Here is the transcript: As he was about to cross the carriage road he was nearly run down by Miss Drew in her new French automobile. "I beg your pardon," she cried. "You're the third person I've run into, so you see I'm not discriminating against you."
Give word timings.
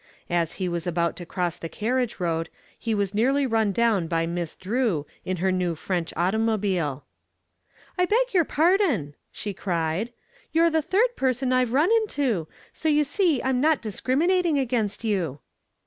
As 0.31 0.53
he 0.53 0.67
was 0.67 0.87
about 0.87 1.15
to 1.17 1.27
cross 1.27 1.59
the 1.59 1.69
carriage 1.69 2.19
road 2.19 2.49
he 2.79 2.95
was 2.95 3.13
nearly 3.13 3.45
run 3.45 3.71
down 3.71 4.07
by 4.07 4.25
Miss 4.25 4.55
Drew 4.55 5.05
in 5.25 5.37
her 5.37 5.51
new 5.51 5.75
French 5.75 6.11
automobile. 6.17 7.05
"I 7.99 8.05
beg 8.05 8.33
your 8.33 8.43
pardon," 8.43 9.13
she 9.31 9.53
cried. 9.53 10.11
"You're 10.51 10.71
the 10.71 10.81
third 10.81 11.15
person 11.15 11.53
I've 11.53 11.71
run 11.71 11.91
into, 11.91 12.47
so 12.73 12.89
you 12.89 13.03
see 13.03 13.43
I'm 13.43 13.61
not 13.61 13.79
discriminating 13.83 14.57
against 14.57 15.03
you." 15.03 15.37